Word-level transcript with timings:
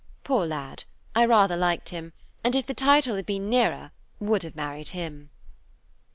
Poor 0.23 0.47
lad, 0.47 0.85
I 1.13 1.25
rather 1.25 1.55
liked 1.55 1.89
him, 1.89 2.13
and 2.43 2.55
if 2.55 2.65
the 2.65 2.73
title 2.73 3.17
had 3.17 3.27
been 3.27 3.51
nearer 3.51 3.91
would 4.19 4.41
have 4.41 4.55
married 4.55 4.89
him. 4.97 5.29